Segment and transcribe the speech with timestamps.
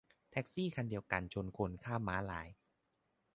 [0.31, 2.47] แท็กซี่คันเดียวกันชนคนข้ามม้าลาย